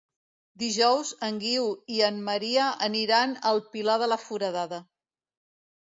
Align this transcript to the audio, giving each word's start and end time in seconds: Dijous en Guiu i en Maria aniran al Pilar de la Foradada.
Dijous 0.61 1.11
en 1.27 1.37
Guiu 1.43 1.67
i 1.97 2.01
en 2.09 2.19
Maria 2.31 2.73
aniran 2.91 3.39
al 3.53 3.65
Pilar 3.77 4.03
de 4.07 4.13
la 4.15 4.23
Foradada. 4.27 4.85